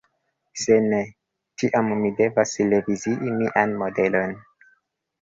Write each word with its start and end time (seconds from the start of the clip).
Se 0.61 0.77
ne, 0.91 1.01
tiam 1.61 1.93
mi 2.01 2.13
devas 2.23 2.57
revizii 2.75 3.17
mian 3.31 3.81
modelon. 3.87 4.39